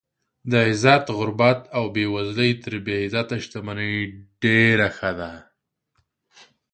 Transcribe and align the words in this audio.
د 0.51 0.53
عزت 0.69 1.05
غربت 1.17 1.59
او 1.77 1.83
بې 1.93 2.05
وزلي 2.13 2.49
تر 2.63 2.73
بې 2.85 2.95
عزته 3.05 3.35
شتمنۍ 3.43 3.95
ډېره 4.43 4.87
ښه 4.97 5.11
ده. 5.19 5.31